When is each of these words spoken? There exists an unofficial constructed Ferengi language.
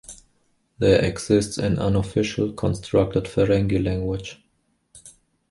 There 0.79 0.99
exists 1.05 1.59
an 1.59 1.77
unofficial 1.77 2.53
constructed 2.53 3.25
Ferengi 3.25 3.77
language. 3.85 4.43